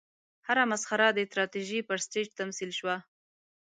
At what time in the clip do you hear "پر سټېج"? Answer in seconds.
1.87-2.27